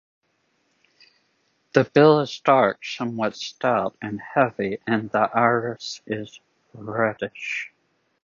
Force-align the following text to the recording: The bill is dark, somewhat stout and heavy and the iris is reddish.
The 1.73 1.83
bill 1.83 2.21
is 2.21 2.39
dark, 2.39 2.83
somewhat 2.83 3.35
stout 3.35 3.95
and 4.01 4.19
heavy 4.19 4.79
and 4.87 5.11
the 5.11 5.29
iris 5.31 6.01
is 6.07 6.39
reddish. 6.73 7.71